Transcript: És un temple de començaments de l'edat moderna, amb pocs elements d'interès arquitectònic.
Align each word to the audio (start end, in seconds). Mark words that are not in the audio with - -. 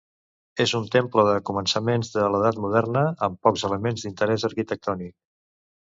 És 0.63 0.71
un 0.79 0.87
temple 0.95 1.25
de 1.27 1.35
començaments 1.49 2.09
de 2.15 2.25
l'edat 2.35 2.59
moderna, 2.65 3.03
amb 3.29 3.39
pocs 3.49 3.67
elements 3.69 4.07
d'interès 4.07 4.51
arquitectònic. 4.51 5.15